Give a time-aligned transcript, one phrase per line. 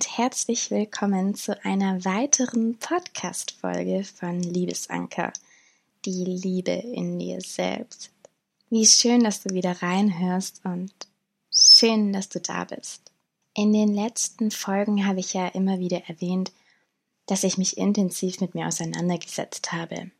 [0.00, 5.30] Und herzlich willkommen zu einer weiteren Podcast-Folge von Liebesanker.
[6.06, 8.10] Die Liebe in dir selbst.
[8.70, 10.90] Wie schön, dass du wieder reinhörst und
[11.50, 13.12] schön, dass du da bist.
[13.54, 16.50] In den letzten Folgen habe ich ja immer wieder erwähnt,
[17.26, 20.10] dass ich mich intensiv mit mir auseinandergesetzt habe.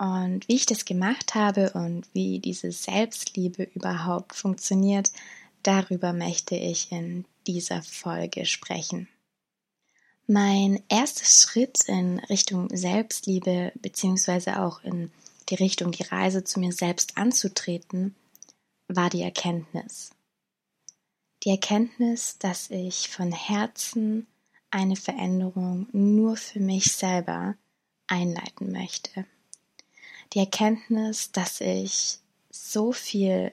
[0.00, 5.12] Und wie ich das gemacht habe und wie diese Selbstliebe überhaupt funktioniert,
[5.62, 9.06] darüber möchte ich in dieser Folge sprechen.
[10.30, 15.10] Mein erster Schritt in Richtung Selbstliebe beziehungsweise auch in
[15.48, 18.14] die Richtung die Reise zu mir selbst anzutreten,
[18.88, 20.10] war die Erkenntnis.
[21.44, 24.26] Die Erkenntnis, dass ich von Herzen
[24.70, 27.54] eine Veränderung nur für mich selber
[28.06, 29.24] einleiten möchte.
[30.34, 32.18] Die Erkenntnis, dass ich
[32.50, 33.52] so viel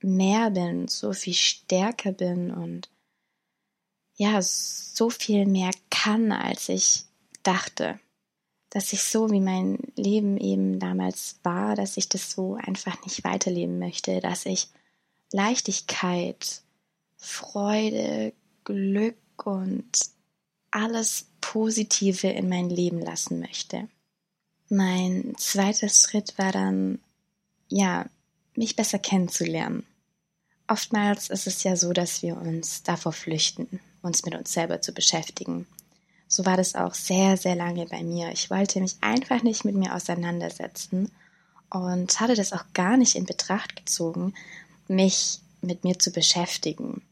[0.00, 2.88] mehr bin, so viel stärker bin und
[4.16, 7.04] ja, so viel mehr kann, als ich
[7.42, 8.00] dachte.
[8.70, 13.24] Dass ich so, wie mein Leben eben damals war, dass ich das so einfach nicht
[13.24, 14.68] weiterleben möchte, dass ich
[15.32, 16.62] Leichtigkeit,
[17.16, 18.32] Freude,
[18.64, 19.86] Glück und
[20.70, 23.88] alles Positive in mein Leben lassen möchte.
[24.68, 26.98] Mein zweiter Schritt war dann,
[27.68, 28.06] ja,
[28.56, 29.86] mich besser kennenzulernen.
[30.68, 34.92] Oftmals ist es ja so, dass wir uns davor flüchten, uns mit uns selber zu
[34.92, 35.66] beschäftigen.
[36.28, 38.30] So war das auch sehr, sehr lange bei mir.
[38.32, 41.10] Ich wollte mich einfach nicht mit mir auseinandersetzen
[41.70, 44.34] und hatte das auch gar nicht in Betracht gezogen,
[44.88, 47.02] mich mit mir zu beschäftigen.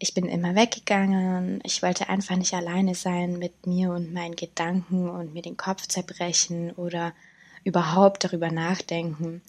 [0.00, 5.08] Ich bin immer weggegangen, ich wollte einfach nicht alleine sein mit mir und meinen Gedanken
[5.08, 7.12] und mir den Kopf zerbrechen oder
[7.64, 9.42] überhaupt darüber nachdenken,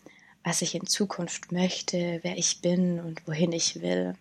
[0.44, 4.16] was ich in Zukunft möchte, wer ich bin und wohin ich will.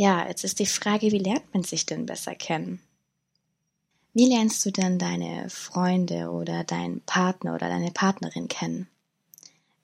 [0.00, 2.80] Ja, jetzt ist die Frage, wie lernt man sich denn besser kennen?
[4.14, 8.88] Wie lernst du denn deine Freunde oder deinen Partner oder deine Partnerin kennen?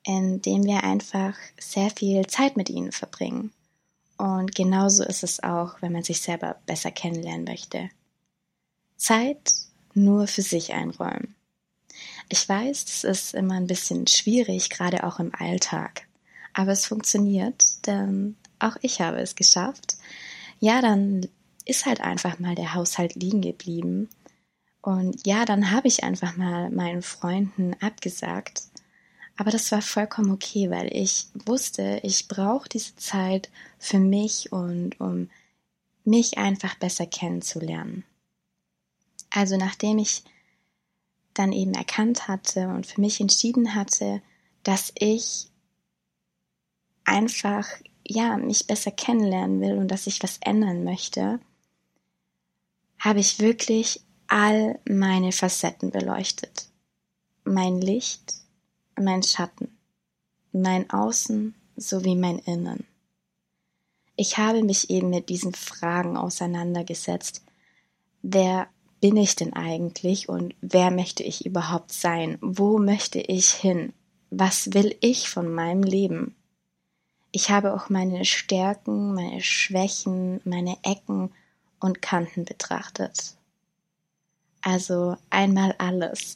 [0.05, 3.53] Indem wir einfach sehr viel Zeit mit ihnen verbringen.
[4.17, 7.91] Und genauso ist es auch, wenn man sich selber besser kennenlernen möchte.
[8.97, 9.53] Zeit
[9.93, 11.35] nur für sich einräumen.
[12.31, 16.07] Ich weiß, es ist immer ein bisschen schwierig, gerade auch im Alltag.
[16.55, 19.97] Aber es funktioniert, denn auch ich habe es geschafft.
[20.61, 21.29] Ja, dann
[21.65, 24.09] ist halt einfach mal der Haushalt liegen geblieben.
[24.81, 28.63] Und ja, dann habe ich einfach mal meinen Freunden abgesagt.
[29.37, 34.99] Aber das war vollkommen okay, weil ich wusste, ich brauche diese Zeit für mich und
[35.01, 35.29] um
[36.05, 38.05] mich einfach besser kennenzulernen.
[39.31, 40.23] Also nachdem ich
[41.35, 44.23] dann eben erkannt hatte und für mich entschieden hatte,
[44.63, 45.51] dass ich
[47.05, 47.69] einfach
[48.09, 51.41] ja mich besser kennenlernen will und dass ich was ändern möchte,
[52.99, 56.69] habe ich wirklich all meine Facetten beleuchtet.
[57.45, 58.35] Mein Licht,
[58.99, 59.77] mein Schatten,
[60.53, 62.87] mein Außen sowie mein Innen.
[64.17, 67.43] Ich habe mich eben mit diesen Fragen auseinandergesetzt.
[68.23, 68.69] Wer
[69.01, 72.39] bin ich denn eigentlich und wer möchte ich überhaupt sein?
[72.41, 73.93] Wo möchte ich hin?
[74.31, 76.35] Was will ich von meinem Leben?
[77.37, 81.35] Ich habe auch meine Stärken, meine Schwächen, meine Ecken
[81.81, 83.35] und Kanten betrachtet.
[84.63, 86.35] Also einmal alles.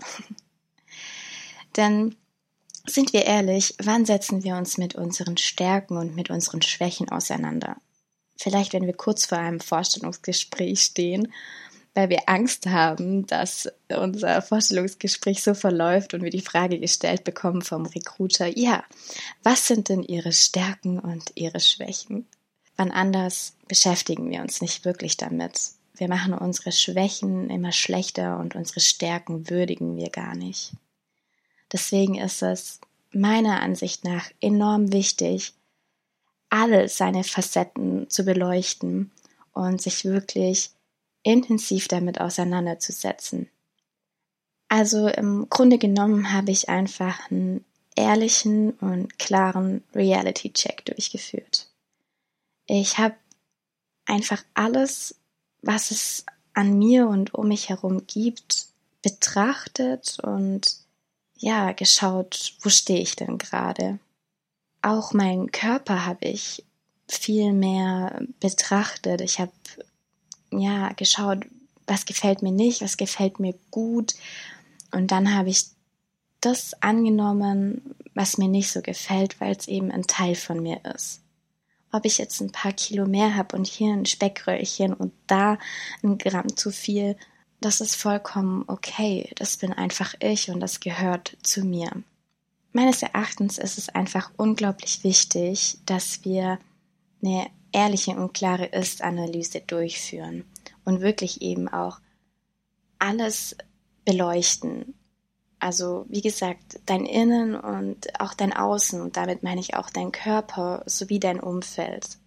[1.78, 2.16] Denn
[2.86, 7.78] sind wir ehrlich, wann setzen wir uns mit unseren Stärken und mit unseren Schwächen auseinander?
[8.36, 11.32] Vielleicht, wenn wir kurz vor einem Vorstellungsgespräch stehen
[11.94, 17.62] weil wir Angst haben, dass unser Vorstellungsgespräch so verläuft und wir die Frage gestellt bekommen
[17.62, 18.84] vom Recruiter, ja,
[19.42, 22.26] was sind denn Ihre Stärken und Ihre Schwächen?
[22.76, 25.58] Wann anders beschäftigen wir uns nicht wirklich damit.
[25.94, 30.72] Wir machen unsere Schwächen immer schlechter und unsere Stärken würdigen wir gar nicht.
[31.72, 32.80] Deswegen ist es
[33.12, 35.52] meiner Ansicht nach enorm wichtig,
[36.48, 39.10] alle seine Facetten zu beleuchten
[39.52, 40.70] und sich wirklich
[41.22, 43.48] intensiv damit auseinanderzusetzen.
[44.68, 47.64] Also im Grunde genommen habe ich einfach einen
[47.96, 51.68] ehrlichen und klaren Reality-Check durchgeführt.
[52.66, 53.16] Ich habe
[54.06, 55.16] einfach alles,
[55.62, 56.24] was es
[56.54, 58.66] an mir und um mich herum gibt,
[59.02, 60.76] betrachtet und
[61.36, 63.98] ja, geschaut, wo stehe ich denn gerade.
[64.82, 66.64] Auch meinen Körper habe ich
[67.08, 69.20] viel mehr betrachtet.
[69.20, 69.52] Ich habe
[70.60, 71.46] ja geschaut,
[71.86, 74.14] was gefällt mir nicht, was gefällt mir gut.
[74.92, 75.66] Und dann habe ich
[76.40, 81.20] das angenommen, was mir nicht so gefällt, weil es eben ein Teil von mir ist.
[81.92, 85.58] Ob ich jetzt ein paar Kilo mehr habe und hier ein Speckröllchen und da
[86.02, 87.16] ein Gramm zu viel,
[87.60, 89.30] das ist vollkommen okay.
[89.36, 91.90] Das bin einfach ich und das gehört zu mir.
[92.72, 96.58] Meines Erachtens ist es einfach unglaublich wichtig, dass wir
[97.22, 100.44] eine ehrliche und klare Ist-Analyse durchführen
[100.84, 102.00] und wirklich eben auch
[102.98, 103.56] alles
[104.04, 104.94] beleuchten.
[105.58, 110.10] Also wie gesagt, dein Innen und auch dein Außen und damit meine ich auch dein
[110.10, 112.18] Körper sowie dein Umfeld.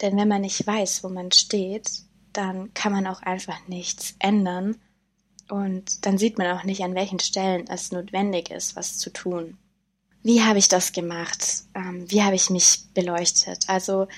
[0.00, 1.90] Denn wenn man nicht weiß, wo man steht,
[2.32, 4.76] dann kann man auch einfach nichts ändern
[5.50, 9.56] und dann sieht man auch nicht, an welchen Stellen es notwendig ist, was zu tun.
[10.22, 11.64] Wie habe ich das gemacht?
[11.74, 13.68] Ähm, wie habe ich mich beleuchtet?
[13.68, 14.08] Also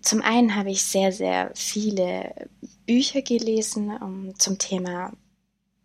[0.00, 2.48] zum einen habe ich sehr, sehr viele
[2.86, 5.12] Bücher gelesen um, zum Thema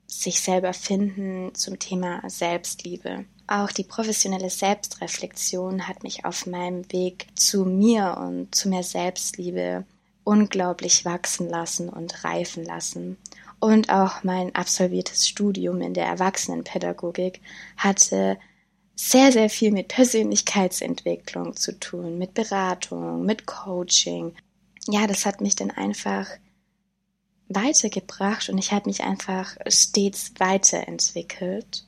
[0.07, 3.25] sich selber finden, zum Thema Selbstliebe.
[3.47, 9.85] Auch die professionelle Selbstreflexion hat mich auf meinem Weg zu mir und zu mehr Selbstliebe
[10.23, 13.17] unglaublich wachsen lassen und reifen lassen.
[13.59, 17.41] Und auch mein absolviertes Studium in der Erwachsenenpädagogik
[17.77, 18.37] hatte
[18.95, 24.33] sehr, sehr viel mit Persönlichkeitsentwicklung zu tun, mit Beratung, mit Coaching.
[24.87, 26.27] Ja, das hat mich dann einfach
[27.49, 31.87] weitergebracht und ich habe mich einfach stets weiterentwickelt.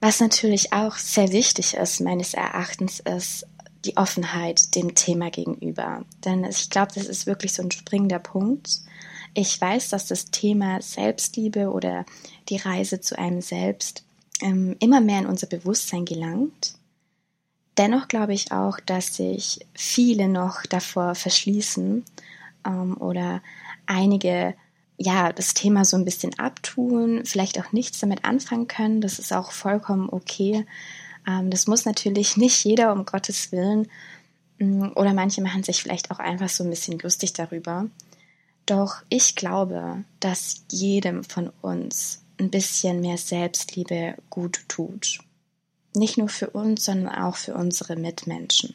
[0.00, 3.46] Was natürlich auch sehr wichtig ist, meines Erachtens, ist
[3.84, 6.04] die Offenheit dem Thema gegenüber.
[6.24, 8.80] Denn ich glaube, das ist wirklich so ein springender Punkt.
[9.34, 12.04] Ich weiß, dass das Thema Selbstliebe oder
[12.48, 14.04] die Reise zu einem Selbst
[14.42, 16.74] ähm, immer mehr in unser Bewusstsein gelangt.
[17.78, 22.04] Dennoch glaube ich auch, dass sich viele noch davor verschließen
[22.66, 23.42] ähm, oder
[23.86, 24.54] einige
[24.98, 29.00] ja das Thema so ein bisschen abtun, vielleicht auch nichts damit anfangen können.
[29.00, 30.66] Das ist auch vollkommen okay.
[31.26, 33.88] Ähm, das muss natürlich nicht jeder um Gottes Willen.
[34.58, 37.86] Mm, oder manche machen sich vielleicht auch einfach so ein bisschen lustig darüber.
[38.66, 45.20] Doch ich glaube, dass jedem von uns ein bisschen mehr Selbstliebe gut tut.
[45.94, 48.74] Nicht nur für uns, sondern auch für unsere Mitmenschen.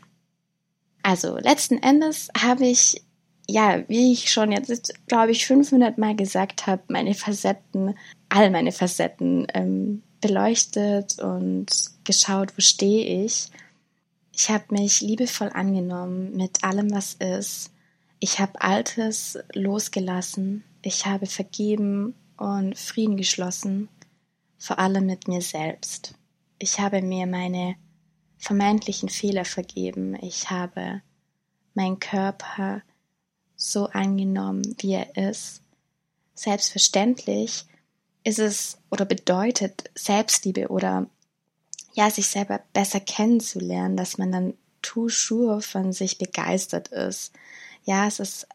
[1.04, 3.02] Also letzten Endes habe ich,
[3.48, 7.98] ja, wie ich schon jetzt, glaube ich, 500 Mal gesagt habe, meine Facetten,
[8.30, 11.68] all meine Facetten ähm, beleuchtet und
[12.04, 13.50] geschaut, wo stehe ich.
[14.34, 17.72] Ich habe mich liebevoll angenommen mit allem, was ist.
[18.20, 20.64] Ich habe Altes losgelassen.
[20.82, 23.90] Ich habe vergeben und Frieden geschlossen,
[24.58, 26.14] vor allem mit mir selbst.
[26.60, 27.76] Ich habe mir meine
[28.38, 30.16] vermeintlichen Fehler vergeben.
[30.22, 31.02] Ich habe
[31.74, 32.82] meinen Körper
[33.56, 35.62] so angenommen, wie er ist.
[36.34, 37.66] Selbstverständlich
[38.24, 41.08] ist es oder bedeutet Selbstliebe oder
[41.94, 44.54] ja, sich selber besser kennenzulernen, dass man dann
[44.84, 47.34] toujours von sich begeistert ist.
[47.86, 48.48] Ja, es ist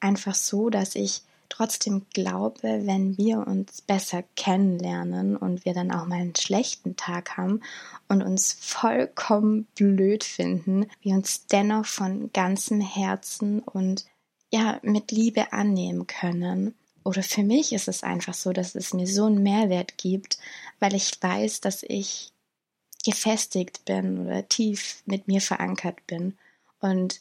[0.00, 1.22] einfach so, dass ich
[1.58, 7.36] trotzdem glaube, wenn wir uns besser kennenlernen und wir dann auch mal einen schlechten Tag
[7.36, 7.62] haben
[8.06, 14.06] und uns vollkommen blöd finden, wir uns dennoch von ganzem Herzen und
[14.52, 16.76] ja, mit Liebe annehmen können.
[17.02, 20.38] Oder für mich ist es einfach so, dass es mir so einen Mehrwert gibt,
[20.78, 22.32] weil ich weiß, dass ich
[23.04, 26.38] gefestigt bin oder tief mit mir verankert bin.
[26.80, 27.20] Und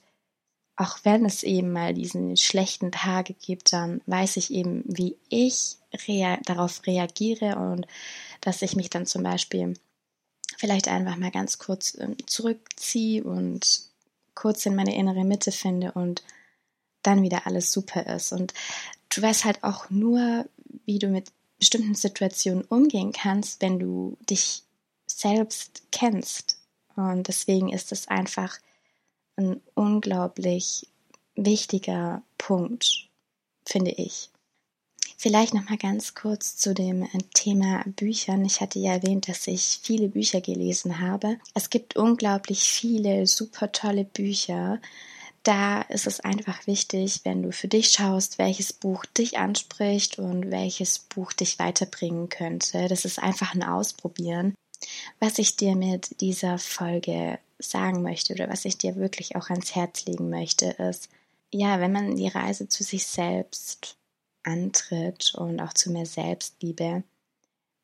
[0.78, 5.78] auch wenn es eben mal diesen schlechten Tage gibt, dann weiß ich eben, wie ich
[6.08, 7.88] rea darauf reagiere und
[8.42, 9.74] dass ich mich dann zum Beispiel
[10.58, 13.82] vielleicht einfach mal ganz kurz ähm, zurückziehe und
[14.36, 16.24] kurz in meine innere Mitte finde und
[17.02, 18.32] dann wieder alles super ist.
[18.32, 18.54] Und
[19.10, 20.46] du weißt halt auch nur,
[20.86, 24.62] wie du mit bestimmten Situationen umgehen kannst, wenn du dich
[25.08, 26.60] selbst kennst.
[26.96, 28.60] Und deswegen ist es einfach
[29.38, 30.88] ein unglaublich
[31.36, 33.08] wichtiger Punkt,
[33.66, 34.30] finde ich.
[35.20, 38.46] Vielleicht noch mal ganz kurz zu dem Thema Büchern.
[38.46, 41.38] Ich hatte ja erwähnt, dass ich viele Bücher gelesen habe.
[41.56, 44.80] Es gibt unglaublich viele super tolle Bücher.
[45.42, 50.52] Da ist es einfach wichtig, wenn du für dich schaust, welches Buch dich anspricht und
[50.52, 52.88] welches Buch dich weiterbringen könnte.
[52.88, 54.54] Das ist einfach ein Ausprobieren.
[55.20, 59.76] Was ich dir mit dieser Folge sagen möchte oder was ich dir wirklich auch ans
[59.76, 61.10] Herz legen möchte, ist,
[61.52, 63.98] ja, wenn man die Reise zu sich selbst
[64.44, 67.04] antritt und auch zu mehr Selbstliebe,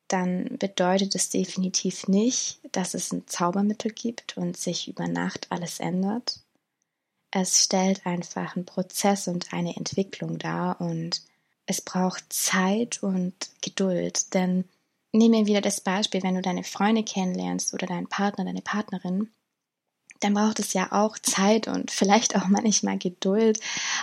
[0.08, 5.80] dann bedeutet es definitiv nicht, dass es ein Zaubermittel gibt und sich über Nacht alles
[5.80, 6.40] ändert.
[7.30, 11.22] Es stellt einfach einen Prozess und eine Entwicklung dar und
[11.66, 14.64] es braucht Zeit und Geduld, denn
[15.12, 19.30] nehmen wir wieder das Beispiel, wenn du deine Freunde kennenlernst oder deinen Partner, deine Partnerin,
[20.24, 23.60] dann braucht es ja auch Zeit und vielleicht auch manchmal Geduld,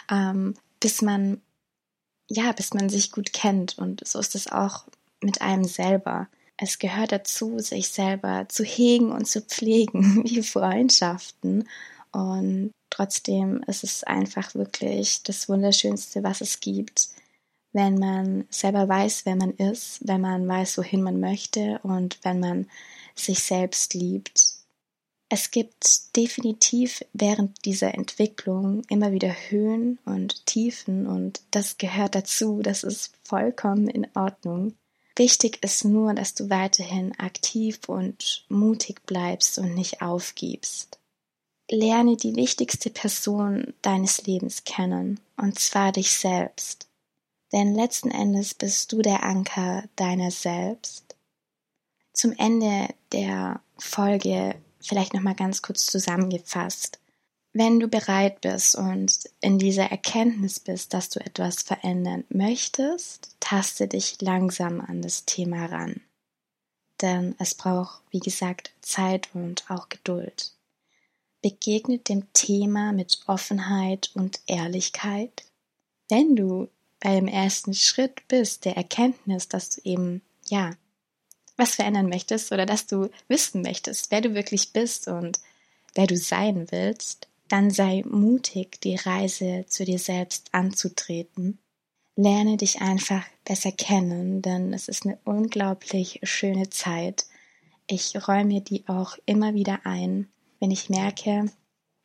[0.10, 1.42] ähm, bis man
[2.32, 3.78] ja, bis man sich gut kennt.
[3.78, 4.86] Und so ist es auch
[5.22, 6.28] mit einem selber.
[6.58, 11.68] Es gehört dazu, sich selber zu hegen und zu pflegen, wie Freundschaften.
[12.12, 17.10] Und trotzdem ist es einfach wirklich das Wunderschönste, was es gibt,
[17.74, 22.40] wenn man selber weiß, wer man ist, wenn man weiß, wohin man möchte und wenn
[22.40, 22.68] man
[23.16, 24.41] sich selbst liebt.
[25.34, 32.60] Es gibt definitiv während dieser Entwicklung immer wieder Höhen und Tiefen und das gehört dazu,
[32.62, 34.76] das ist vollkommen in Ordnung.
[35.16, 41.00] Wichtig ist nur, dass du weiterhin aktiv und mutig bleibst und nicht aufgibst.
[41.70, 46.90] Lerne die wichtigste Person deines Lebens kennen, und zwar dich selbst.
[47.54, 51.16] Denn letzten Endes bist du der Anker deiner selbst.
[52.12, 57.00] Zum Ende der Folge vielleicht nochmal ganz kurz zusammengefasst.
[57.54, 63.88] Wenn du bereit bist und in dieser Erkenntnis bist, dass du etwas verändern möchtest, taste
[63.88, 66.00] dich langsam an das Thema ran.
[67.02, 70.54] Denn es braucht, wie gesagt, Zeit und auch Geduld.
[71.42, 75.44] Begegnet dem Thema mit Offenheit und Ehrlichkeit.
[76.08, 76.70] Wenn du
[77.02, 80.72] beim ersten Schritt bist, der Erkenntnis, dass du eben, ja,
[81.58, 85.40] was verändern möchtest oder dass du wissen möchtest, wer du wirklich bist und
[85.96, 91.60] wer du sein willst, dann sei mutig, die Reise zu dir selbst anzutreten.
[92.16, 97.26] Lerne dich einfach besser kennen, denn es ist eine unglaublich schöne Zeit.
[97.88, 100.30] Ich räume die auch immer wieder ein,
[100.60, 101.52] wenn ich merke,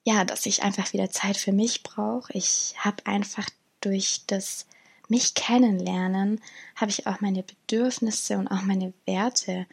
[0.04, 2.32] ja, dass ich einfach wieder Zeit für mich brauche.
[2.32, 3.48] Ich habe einfach
[3.80, 4.66] durch das
[5.08, 6.40] mich kennenlernen,
[6.74, 9.66] habe ich auch meine Bedürfnisse und auch meine Werte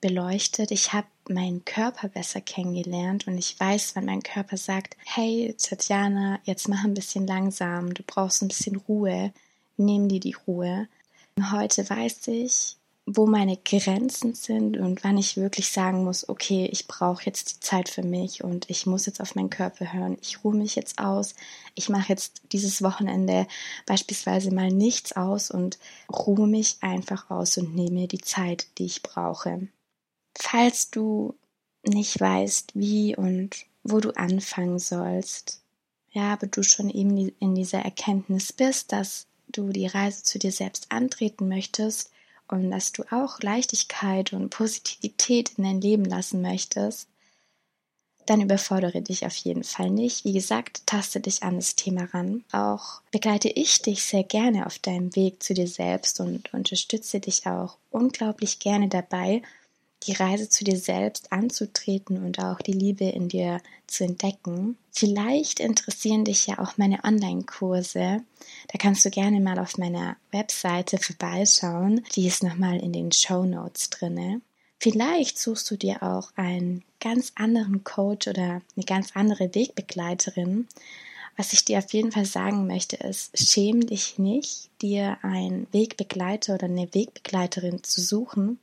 [0.00, 0.70] beleuchtet.
[0.70, 6.40] Ich habe meinen Körper besser kennengelernt und ich weiß, wenn mein Körper sagt, hey Tatjana,
[6.44, 9.32] jetzt mach ein bisschen langsam, du brauchst ein bisschen Ruhe,
[9.76, 10.88] nimm dir die Ruhe.
[11.52, 12.76] Heute weiß ich,
[13.06, 17.60] wo meine Grenzen sind und wann ich wirklich sagen muss, okay, ich brauche jetzt die
[17.60, 20.16] Zeit für mich und ich muss jetzt auf meinen Körper hören.
[20.22, 21.34] Ich ruhe mich jetzt aus.
[21.74, 23.46] Ich mache jetzt dieses Wochenende
[23.86, 25.78] beispielsweise mal nichts aus und
[26.12, 29.68] ruhe mich einfach aus und nehme die Zeit, die ich brauche.
[30.38, 31.34] Falls du
[31.82, 35.62] nicht weißt, wie und wo du anfangen sollst,
[36.12, 40.52] ja, aber du schon eben in dieser Erkenntnis bist, dass du die Reise zu dir
[40.52, 42.10] selbst antreten möchtest
[42.50, 47.08] und dass du auch Leichtigkeit und Positivität in dein Leben lassen möchtest,
[48.26, 50.24] dann überfordere dich auf jeden Fall nicht.
[50.24, 52.44] Wie gesagt, taste dich an das Thema ran.
[52.52, 57.46] Auch begleite ich dich sehr gerne auf deinem Weg zu dir selbst und unterstütze dich
[57.46, 59.42] auch unglaublich gerne dabei,
[60.04, 64.76] die Reise zu dir selbst anzutreten und auch die Liebe in dir zu entdecken.
[64.92, 68.22] Vielleicht interessieren dich ja auch meine Online-Kurse.
[68.68, 72.04] Da kannst du gerne mal auf meiner Webseite vorbeischauen.
[72.14, 74.40] Die ist nochmal in den Show Notes drinne.
[74.78, 80.68] Vielleicht suchst du dir auch einen ganz anderen Coach oder eine ganz andere Wegbegleiterin.
[81.36, 86.54] Was ich dir auf jeden Fall sagen möchte, ist, schäm dich nicht, dir einen Wegbegleiter
[86.54, 88.58] oder eine Wegbegleiterin zu suchen,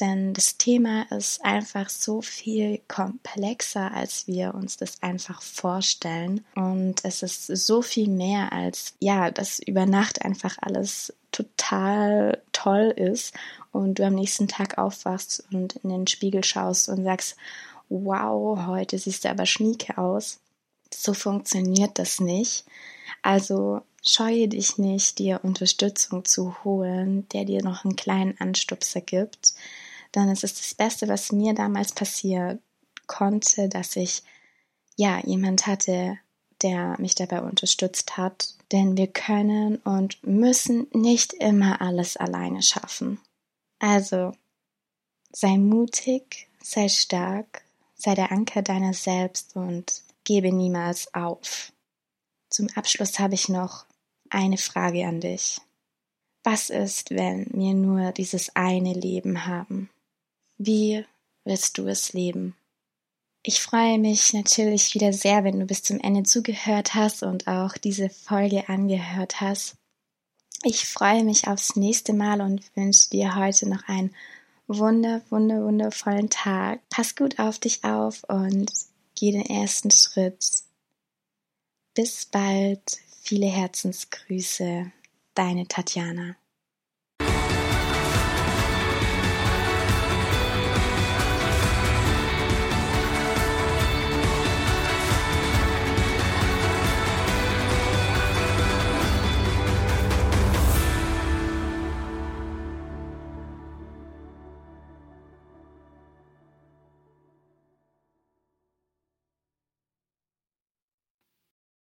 [0.00, 6.44] denn das Thema ist einfach so viel komplexer, als wir uns das einfach vorstellen.
[6.54, 12.92] Und es ist so viel mehr als, ja, dass über Nacht einfach alles total toll
[12.94, 13.34] ist
[13.72, 17.36] und du am nächsten Tag aufwachst und in den Spiegel schaust und sagst,
[17.88, 20.40] wow, heute siehst du aber schnieke aus.
[20.92, 22.64] So funktioniert das nicht.
[23.22, 29.54] Also scheue dich nicht, dir Unterstützung zu holen, der dir noch einen kleinen Anstupser gibt
[30.24, 32.60] ist es das Beste, was mir damals passieren
[33.06, 34.22] konnte, dass ich
[34.96, 36.18] ja jemand hatte,
[36.62, 38.54] der mich dabei unterstützt hat.
[38.72, 43.20] Denn wir können und müssen nicht immer alles alleine schaffen.
[43.78, 44.32] Also
[45.32, 47.62] sei mutig, sei stark,
[47.94, 51.72] sei der Anker deiner selbst und gebe niemals auf.
[52.48, 53.84] Zum Abschluss habe ich noch
[54.30, 55.60] eine Frage an dich.
[56.42, 59.90] Was ist, wenn wir nur dieses eine Leben haben?
[60.58, 61.04] Wie
[61.44, 62.56] willst du es leben?
[63.42, 67.74] Ich freue mich natürlich wieder sehr, wenn du bis zum Ende zugehört hast und auch
[67.74, 69.76] diese Folge angehört hast.
[70.64, 74.14] Ich freue mich aufs nächste Mal und wünsche dir heute noch einen
[74.66, 76.80] wunder, wunder, wundervollen Tag.
[76.88, 78.72] Pass gut auf dich auf und
[79.14, 80.44] geh den ersten Schritt.
[81.94, 82.98] Bis bald.
[83.22, 84.90] Viele Herzensgrüße.
[85.34, 86.36] Deine Tatjana.